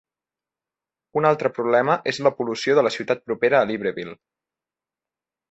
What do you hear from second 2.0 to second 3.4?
és la pol·lució de la ciutat